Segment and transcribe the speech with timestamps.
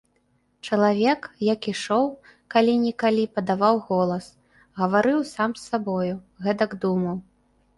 [0.67, 2.07] Чалавек, як ішоў,
[2.55, 4.25] калі-нікалі падаваў голас,
[4.83, 6.15] гаварыў сам з сабою,
[6.49, 7.15] гэтак думаў.